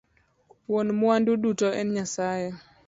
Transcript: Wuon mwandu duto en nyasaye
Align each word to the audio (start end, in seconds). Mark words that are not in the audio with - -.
Wuon 0.69 0.87
mwandu 0.99 1.31
duto 1.43 1.67
en 1.79 1.87
nyasaye 1.95 2.47